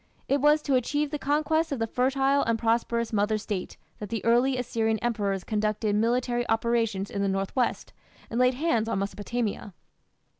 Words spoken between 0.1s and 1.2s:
It was to achieve the